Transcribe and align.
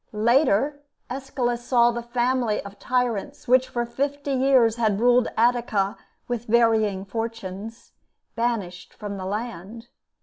Later, 0.13 0.81
Aeschylus 1.11 1.63
saw 1.63 1.91
the 1.91 2.01
family 2.01 2.59
of 2.65 2.79
tyrants, 2.79 3.47
which 3.47 3.67
for 3.67 3.85
fifty 3.85 4.31
years 4.33 4.77
had 4.77 4.99
ruled 4.99 5.27
Attica 5.37 5.95
with 6.27 6.45
varying 6.45 7.05
fortunes, 7.05 7.91
banished 8.35 8.95
from 8.95 9.17
the 9.17 9.25
land. 9.25 9.89